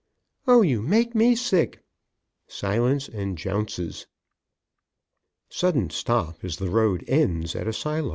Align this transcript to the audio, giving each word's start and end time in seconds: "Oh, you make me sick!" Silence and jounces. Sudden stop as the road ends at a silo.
"Oh, 0.47 0.63
you 0.63 0.81
make 0.81 1.13
me 1.13 1.35
sick!" 1.35 1.83
Silence 2.47 3.07
and 3.07 3.37
jounces. 3.37 4.07
Sudden 5.47 5.91
stop 5.91 6.43
as 6.43 6.57
the 6.57 6.71
road 6.71 7.03
ends 7.07 7.55
at 7.55 7.67
a 7.67 7.73
silo. 7.73 8.09